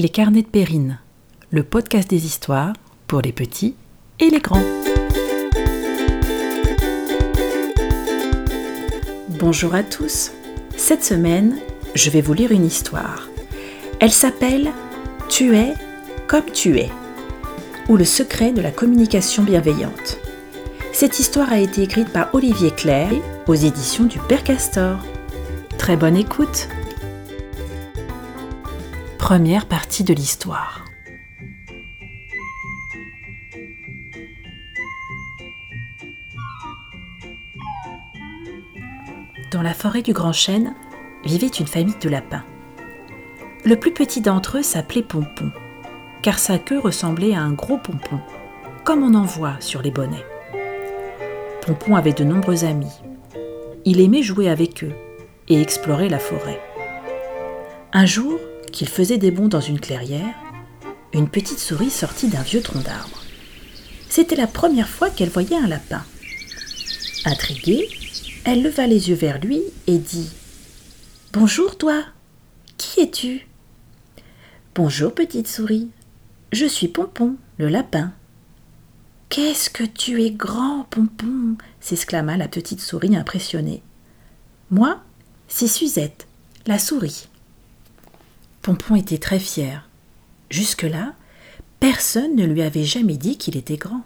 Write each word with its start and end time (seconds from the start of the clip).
Les 0.00 0.08
carnets 0.08 0.40
de 0.40 0.46
Périne, 0.46 0.98
le 1.50 1.62
podcast 1.62 2.08
des 2.08 2.24
histoires 2.24 2.72
pour 3.06 3.20
les 3.20 3.32
petits 3.32 3.74
et 4.18 4.30
les 4.30 4.38
grands. 4.38 4.64
Bonjour 9.28 9.74
à 9.74 9.82
tous. 9.82 10.30
Cette 10.74 11.04
semaine, 11.04 11.58
je 11.94 12.08
vais 12.08 12.22
vous 12.22 12.32
lire 12.32 12.50
une 12.50 12.64
histoire. 12.64 13.28
Elle 14.00 14.10
s'appelle 14.10 14.70
Tu 15.28 15.54
es 15.54 15.74
comme 16.26 16.50
tu 16.50 16.78
es 16.78 16.88
ou 17.90 17.98
le 17.98 18.06
secret 18.06 18.52
de 18.52 18.62
la 18.62 18.70
communication 18.70 19.42
bienveillante. 19.42 20.16
Cette 20.94 21.20
histoire 21.20 21.52
a 21.52 21.58
été 21.58 21.82
écrite 21.82 22.08
par 22.08 22.34
Olivier 22.34 22.70
Claire 22.70 23.12
aux 23.46 23.54
éditions 23.54 24.04
du 24.04 24.18
Père 24.20 24.44
Castor. 24.44 24.96
Très 25.76 25.98
bonne 25.98 26.16
écoute. 26.16 26.70
Première 29.20 29.66
partie 29.66 30.02
de 30.02 30.12
l'histoire. 30.12 30.86
Dans 39.52 39.62
la 39.62 39.74
forêt 39.74 40.02
du 40.02 40.14
Grand 40.14 40.32
Chêne 40.32 40.74
vivait 41.24 41.46
une 41.46 41.66
famille 41.68 41.94
de 42.00 42.08
lapins. 42.08 42.42
Le 43.64 43.76
plus 43.76 43.92
petit 43.92 44.20
d'entre 44.20 44.58
eux 44.58 44.62
s'appelait 44.62 45.02
Pompon, 45.02 45.52
car 46.22 46.38
sa 46.38 46.58
queue 46.58 46.80
ressemblait 46.80 47.34
à 47.34 47.40
un 47.40 47.52
gros 47.52 47.78
pompon, 47.78 48.18
comme 48.84 49.04
on 49.04 49.14
en 49.14 49.26
voit 49.26 49.60
sur 49.60 49.82
les 49.82 49.92
bonnets. 49.92 50.26
Pompon 51.64 51.94
avait 51.94 52.14
de 52.14 52.24
nombreux 52.24 52.64
amis. 52.64 53.02
Il 53.84 54.00
aimait 54.00 54.22
jouer 54.22 54.48
avec 54.48 54.82
eux 54.82 54.94
et 55.46 55.60
explorer 55.60 56.08
la 56.08 56.18
forêt. 56.18 56.60
Un 57.92 58.06
jour, 58.06 58.40
qu'il 58.70 58.88
faisait 58.88 59.18
des 59.18 59.30
bonds 59.30 59.48
dans 59.48 59.60
une 59.60 59.80
clairière, 59.80 60.34
une 61.12 61.28
petite 61.28 61.58
souris 61.58 61.90
sortit 61.90 62.28
d'un 62.28 62.42
vieux 62.42 62.62
tronc 62.62 62.80
d'arbre. 62.80 63.22
C'était 64.08 64.36
la 64.36 64.46
première 64.46 64.88
fois 64.88 65.10
qu'elle 65.10 65.28
voyait 65.28 65.56
un 65.56 65.68
lapin. 65.68 66.04
Intriguée, 67.24 67.88
elle 68.44 68.62
leva 68.62 68.86
les 68.86 69.08
yeux 69.08 69.14
vers 69.14 69.40
lui 69.40 69.60
et 69.86 69.98
dit 69.98 70.30
Bonjour, 71.32 71.76
toi. 71.76 72.04
Qui 72.76 73.00
es-tu? 73.00 73.46
Bonjour, 74.74 75.14
petite 75.14 75.46
souris. 75.46 75.90
Je 76.52 76.66
suis 76.66 76.88
Pompon, 76.88 77.36
le 77.58 77.68
lapin. 77.68 78.12
Qu'est-ce 79.28 79.70
que 79.70 79.84
tu 79.84 80.22
es 80.22 80.32
grand, 80.32 80.86
Pompon 80.90 81.56
s'exclama 81.80 82.36
la 82.36 82.48
petite 82.48 82.80
souris 82.80 83.14
impressionnée. 83.14 83.82
Moi, 84.70 85.00
c'est 85.46 85.68
Suzette, 85.68 86.26
la 86.66 86.78
souris. 86.80 87.28
Pompon 88.62 88.94
était 88.96 89.18
très 89.18 89.38
fier. 89.38 89.88
Jusque-là, 90.50 91.14
personne 91.78 92.36
ne 92.36 92.44
lui 92.44 92.62
avait 92.62 92.84
jamais 92.84 93.16
dit 93.16 93.38
qu'il 93.38 93.56
était 93.56 93.76
grand. 93.76 94.02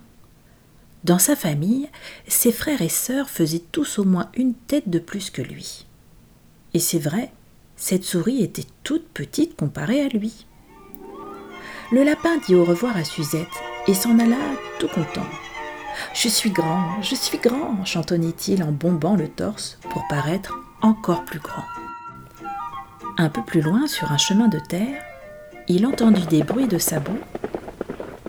Dans 1.02 1.18
sa 1.18 1.36
famille, 1.36 1.88
ses 2.28 2.52
frères 2.52 2.80
et 2.80 2.88
sœurs 2.88 3.28
faisaient 3.28 3.64
tous 3.72 3.98
au 3.98 4.04
moins 4.04 4.30
une 4.34 4.54
tête 4.54 4.88
de 4.88 4.98
plus 4.98 5.30
que 5.30 5.42
lui. 5.42 5.86
Et 6.72 6.78
c'est 6.78 6.98
vrai, 6.98 7.32
cette 7.76 8.04
souris 8.04 8.42
était 8.42 8.66
toute 8.84 9.08
petite 9.08 9.56
comparée 9.56 10.00
à 10.00 10.08
lui. 10.08 10.46
Le 11.92 12.02
lapin 12.04 12.38
dit 12.46 12.54
au 12.54 12.64
revoir 12.64 12.96
à 12.96 13.04
Suzette 13.04 13.48
et 13.86 13.94
s'en 13.94 14.18
alla 14.18 14.38
tout 14.78 14.88
content. 14.88 15.26
Je 16.14 16.28
suis 16.28 16.50
grand, 16.50 17.02
je 17.02 17.14
suis 17.14 17.38
grand, 17.38 17.84
chantonnait-il 17.84 18.62
en 18.62 18.72
bombant 18.72 19.16
le 19.16 19.28
torse 19.28 19.78
pour 19.90 20.06
paraître 20.08 20.58
encore 20.80 21.24
plus 21.24 21.40
grand. 21.40 21.64
Un 23.16 23.28
peu 23.28 23.42
plus 23.42 23.60
loin, 23.60 23.86
sur 23.86 24.10
un 24.10 24.18
chemin 24.18 24.48
de 24.48 24.58
terre, 24.58 25.02
il 25.68 25.86
entendit 25.86 26.26
des 26.26 26.42
bruits 26.42 26.66
de 26.66 26.78
sabots. 26.78 27.12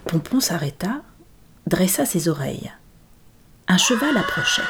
Pompon 0.06 0.40
s'arrêta, 0.40 1.02
dressa 1.66 2.06
ses 2.06 2.28
oreilles. 2.28 2.72
Un 3.68 3.78
cheval 3.78 4.16
approchait. 4.16 4.62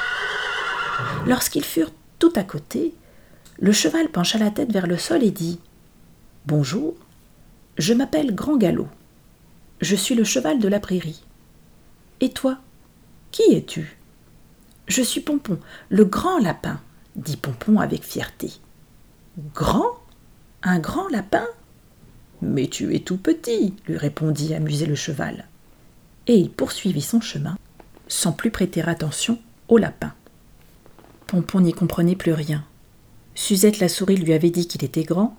Lorsqu'ils 1.28 1.66
furent 1.66 1.92
tout 2.18 2.32
à 2.38 2.44
côté, 2.44 2.94
le 3.60 3.74
cheval 3.74 4.10
pencha 4.10 4.38
la 4.38 4.52
tête 4.52 4.72
vers 4.72 4.88
le 4.88 4.98
sol 4.98 5.22
et 5.22 5.32
dit 5.32 5.60
Bonjour, 6.46 6.96
je 7.78 7.94
m'appelle 7.94 8.34
Grand 8.34 8.56
Galop. 8.56 8.88
Je 9.82 9.98
suis 9.98 10.16
le 10.16 10.24
cheval 10.24 10.60
de 10.60 10.70
la 10.70 10.80
prairie. 10.80 11.24
Et 12.22 12.32
toi, 12.32 12.58
qui 13.32 13.54
es-tu? 13.54 13.98
Je 14.88 15.02
suis 15.02 15.20
Pompon, 15.20 15.60
le 15.90 16.06
grand 16.06 16.40
lapin, 16.40 16.80
dit 17.18 17.36
Pompon 17.36 17.82
avec 17.82 18.04
fierté. 18.04 18.54
Grand? 19.54 20.00
Un 20.66 20.80
grand 20.80 21.08
lapin? 21.10 21.46
Mais 22.42 22.68
tu 22.68 22.96
es 22.96 23.00
tout 23.00 23.18
petit, 23.18 23.74
lui 23.88 23.98
répondit 23.98 24.54
amusé 24.54 24.86
le 24.86 24.96
cheval. 24.96 25.48
Et 26.28 26.36
il 26.36 26.50
poursuivit 26.50 27.02
son 27.02 27.22
chemin, 27.22 27.56
sans 28.08 28.32
plus 28.32 28.52
prêter 28.52 28.82
attention 28.82 29.40
au 29.68 29.78
lapin. 29.78 30.14
Pompon 31.28 31.62
n'y 31.62 31.74
comprenait 31.74 32.16
plus 32.16 32.34
rien. 32.34 32.66
Suzette 33.36 33.80
la 33.80 33.90
souris 33.90 34.18
lui 34.18 34.34
avait 34.34 34.50
dit 34.50 34.68
qu'il 34.68 34.84
était 34.84 35.04
grand, 35.04 35.38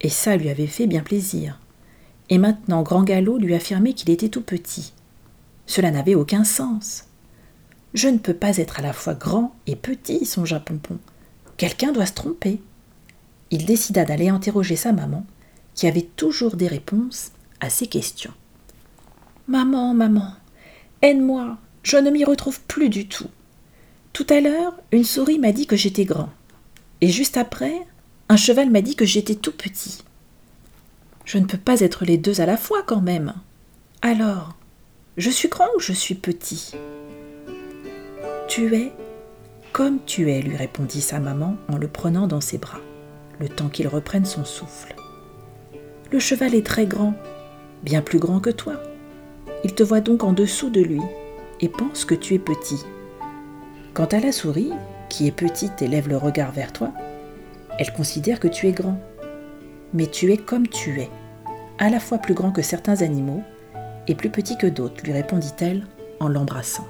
et 0.00 0.08
ça 0.08 0.36
lui 0.36 0.50
avait 0.50 0.66
fait 0.66 0.86
bien 0.86 1.02
plaisir. 1.02 1.60
Et 2.28 2.38
maintenant 2.38 2.82
Grand 2.82 3.04
Galop 3.04 3.38
lui 3.38 3.54
affirmait 3.54 3.92
qu'il 3.92 4.10
était 4.10 4.28
tout 4.28 4.42
petit. 4.42 4.92
Cela 5.66 5.92
n'avait 5.92 6.16
aucun 6.16 6.44
sens. 6.44 7.04
Je 7.94 8.08
ne 8.08 8.18
peux 8.18 8.34
pas 8.34 8.56
être 8.56 8.80
à 8.80 8.82
la 8.82 8.92
fois 8.92 9.14
grand 9.14 9.54
et 9.66 9.76
petit, 9.76 10.26
songea 10.26 10.58
Pompon. 10.58 10.98
Quelqu'un 11.56 11.92
doit 11.92 12.06
se 12.06 12.12
tromper 12.12 12.60
il 13.50 13.64
décida 13.64 14.04
d'aller 14.04 14.28
interroger 14.28 14.76
sa 14.76 14.92
maman, 14.92 15.24
qui 15.74 15.86
avait 15.86 16.08
toujours 16.16 16.56
des 16.56 16.68
réponses 16.68 17.32
à 17.60 17.70
ses 17.70 17.86
questions. 17.86 18.32
Maman, 19.48 19.94
maman, 19.94 20.32
aide-moi, 21.02 21.58
je 21.82 21.96
ne 21.96 22.10
m'y 22.10 22.24
retrouve 22.24 22.60
plus 22.62 22.88
du 22.88 23.06
tout. 23.06 23.28
Tout 24.12 24.26
à 24.30 24.40
l'heure, 24.40 24.74
une 24.92 25.04
souris 25.04 25.38
m'a 25.38 25.52
dit 25.52 25.66
que 25.66 25.76
j'étais 25.76 26.04
grand, 26.04 26.30
et 27.00 27.08
juste 27.08 27.36
après, 27.36 27.74
un 28.28 28.36
cheval 28.36 28.70
m'a 28.70 28.80
dit 28.80 28.96
que 28.96 29.04
j'étais 29.04 29.34
tout 29.34 29.52
petit. 29.52 30.02
Je 31.24 31.38
ne 31.38 31.44
peux 31.44 31.58
pas 31.58 31.80
être 31.80 32.04
les 32.04 32.18
deux 32.18 32.40
à 32.40 32.46
la 32.46 32.56
fois 32.56 32.82
quand 32.82 33.00
même. 33.00 33.34
Alors, 34.02 34.56
je 35.16 35.30
suis 35.30 35.48
grand 35.48 35.66
ou 35.76 35.80
je 35.80 35.92
suis 35.92 36.14
petit 36.14 36.72
Tu 38.48 38.74
es 38.74 38.92
comme 39.76 39.98
tu 40.06 40.30
es, 40.30 40.40
lui 40.40 40.56
répondit 40.56 41.02
sa 41.02 41.20
maman 41.20 41.54
en 41.68 41.76
le 41.76 41.86
prenant 41.86 42.26
dans 42.26 42.40
ses 42.40 42.56
bras 42.56 42.80
le 43.40 43.48
temps 43.48 43.68
qu'il 43.68 43.88
reprenne 43.88 44.24
son 44.24 44.44
souffle. 44.44 44.94
Le 46.10 46.18
cheval 46.18 46.54
est 46.54 46.66
très 46.66 46.86
grand, 46.86 47.14
bien 47.82 48.02
plus 48.02 48.18
grand 48.18 48.40
que 48.40 48.50
toi. 48.50 48.74
Il 49.64 49.74
te 49.74 49.82
voit 49.82 50.00
donc 50.00 50.24
en 50.24 50.32
dessous 50.32 50.70
de 50.70 50.80
lui 50.80 51.02
et 51.60 51.68
pense 51.68 52.04
que 52.04 52.14
tu 52.14 52.34
es 52.34 52.38
petit. 52.38 52.84
Quant 53.94 54.06
à 54.06 54.20
la 54.20 54.32
souris, 54.32 54.72
qui 55.08 55.26
est 55.26 55.32
petite 55.32 55.82
et 55.82 55.88
lève 55.88 56.08
le 56.08 56.16
regard 56.16 56.52
vers 56.52 56.72
toi, 56.72 56.92
elle 57.78 57.92
considère 57.92 58.40
que 58.40 58.48
tu 58.48 58.68
es 58.68 58.72
grand. 58.72 59.00
Mais 59.92 60.06
tu 60.06 60.32
es 60.32 60.36
comme 60.36 60.68
tu 60.68 61.00
es, 61.00 61.10
à 61.78 61.90
la 61.90 62.00
fois 62.00 62.18
plus 62.18 62.34
grand 62.34 62.52
que 62.52 62.62
certains 62.62 63.02
animaux 63.02 63.42
et 64.08 64.14
plus 64.14 64.30
petit 64.30 64.56
que 64.56 64.66
d'autres, 64.66 65.02
lui 65.04 65.12
répondit-elle 65.12 65.86
en 66.20 66.28
l'embrassant. 66.28 66.86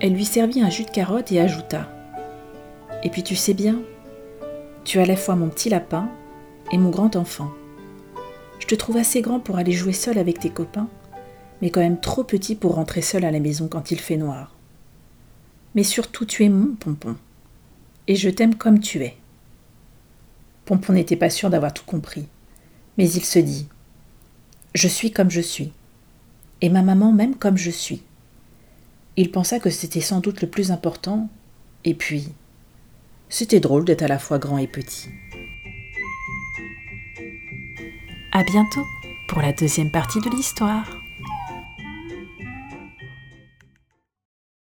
Elle 0.00 0.14
lui 0.14 0.24
servit 0.24 0.62
un 0.62 0.70
jus 0.70 0.84
de 0.84 0.90
carotte 0.90 1.30
et 1.32 1.40
ajouta 1.40 1.88
Et 3.02 3.10
puis 3.10 3.22
tu 3.22 3.36
sais 3.36 3.54
bien, 3.54 3.78
tu 4.84 4.98
es 4.98 5.02
à 5.02 5.06
la 5.06 5.16
fois 5.16 5.34
mon 5.34 5.48
petit 5.48 5.70
lapin 5.70 6.10
et 6.70 6.78
mon 6.78 6.90
grand 6.90 7.16
enfant. 7.16 7.50
Je 8.58 8.66
te 8.66 8.74
trouve 8.74 8.98
assez 8.98 9.22
grand 9.22 9.40
pour 9.40 9.56
aller 9.56 9.72
jouer 9.72 9.94
seul 9.94 10.18
avec 10.18 10.38
tes 10.38 10.50
copains, 10.50 10.88
mais 11.60 11.70
quand 11.70 11.80
même 11.80 12.00
trop 12.00 12.22
petit 12.22 12.54
pour 12.54 12.74
rentrer 12.74 13.02
seul 13.02 13.24
à 13.24 13.30
la 13.30 13.40
maison 13.40 13.66
quand 13.66 13.90
il 13.90 13.98
fait 13.98 14.16
noir. 14.16 14.54
Mais 15.74 15.82
surtout, 15.82 16.24
tu 16.24 16.44
es 16.44 16.48
mon 16.48 16.74
pompon, 16.74 17.16
et 18.06 18.14
je 18.14 18.28
t'aime 18.28 18.54
comme 18.54 18.78
tu 18.78 19.02
es. 19.02 19.16
Pompon 20.66 20.92
n'était 20.92 21.16
pas 21.16 21.30
sûr 21.30 21.50
d'avoir 21.50 21.72
tout 21.72 21.84
compris, 21.84 22.26
mais 22.96 23.10
il 23.10 23.24
se 23.24 23.38
dit 23.38 23.66
Je 24.74 24.88
suis 24.88 25.10
comme 25.10 25.30
je 25.30 25.40
suis, 25.40 25.72
et 26.60 26.68
ma 26.68 26.82
maman 26.82 27.12
même 27.12 27.34
comme 27.36 27.56
je 27.56 27.70
suis. 27.70 28.02
Il 29.16 29.30
pensa 29.30 29.58
que 29.60 29.70
c'était 29.70 30.00
sans 30.00 30.20
doute 30.20 30.42
le 30.42 30.48
plus 30.48 30.70
important, 30.70 31.28
et 31.84 31.94
puis 31.94 32.32
c'était 33.34 33.58
drôle 33.58 33.84
d'être 33.84 34.02
à 34.02 34.06
la 34.06 34.20
fois 34.20 34.38
grand 34.38 34.58
et 34.58 34.68
petit. 34.68 35.08
À 38.30 38.44
bientôt 38.44 38.84
pour 39.26 39.42
la 39.42 39.52
deuxième 39.52 39.90
partie 39.90 40.20
de 40.20 40.30
l'histoire. 40.30 40.93